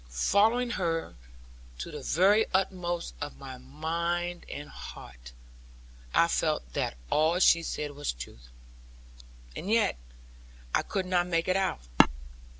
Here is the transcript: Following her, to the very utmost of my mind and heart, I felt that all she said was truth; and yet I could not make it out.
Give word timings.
Following 0.09 0.71
her, 0.71 1.15
to 1.77 1.91
the 1.91 2.01
very 2.01 2.47
utmost 2.55 3.13
of 3.21 3.37
my 3.37 3.59
mind 3.59 4.47
and 4.49 4.67
heart, 4.67 5.31
I 6.11 6.27
felt 6.27 6.73
that 6.73 6.97
all 7.11 7.37
she 7.37 7.61
said 7.61 7.91
was 7.91 8.11
truth; 8.11 8.49
and 9.55 9.69
yet 9.69 9.99
I 10.73 10.81
could 10.81 11.05
not 11.05 11.27
make 11.27 11.47
it 11.47 11.55
out. 11.55 11.81